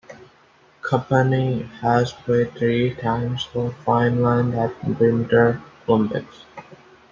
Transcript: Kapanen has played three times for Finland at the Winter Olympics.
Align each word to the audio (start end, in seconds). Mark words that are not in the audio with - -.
Kapanen 0.81 1.67
has 1.79 2.11
played 2.11 2.53
three 2.57 2.95
times 2.95 3.43
for 3.43 3.69
Finland 3.85 4.55
at 4.55 4.71
the 4.83 4.93
Winter 4.93 5.61
Olympics. 5.87 6.43